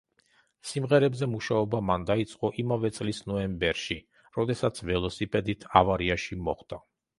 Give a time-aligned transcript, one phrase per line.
[0.69, 3.99] სიმღერებზე მუშაობა მან დაიწყო იმავე წლის ნოემბერში,
[4.41, 6.85] როდესაც ველოსიპედით ავარიაში მოხვდა.